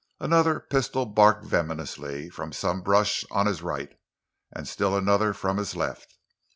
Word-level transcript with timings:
Another 0.19 0.59
pistol 0.59 1.05
barked 1.05 1.45
venomously 1.45 2.27
from 2.31 2.53
some 2.53 2.81
brush 2.81 3.23
on 3.29 3.45
his 3.45 3.61
right, 3.61 3.95
and 4.51 4.67
still 4.67 4.97
another 4.97 5.31
from 5.31 5.57
his 5.57 5.75
left. 5.75 6.17